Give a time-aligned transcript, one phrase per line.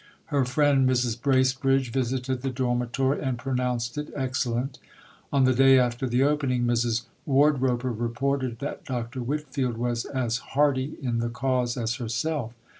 [0.33, 1.21] Her friend Mrs.
[1.21, 4.79] Bracebridge visited the dormitory, and pronounced it excellent.
[5.31, 7.03] On the day after the opening, Mrs.
[7.27, 9.21] Wardroper reported that Dr.
[9.21, 12.55] Whitfield was as hearty in the cause as herself.